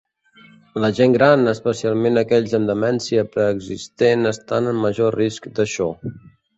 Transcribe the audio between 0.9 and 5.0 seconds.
gent gran, especialment aquells amb demència preexistent estan en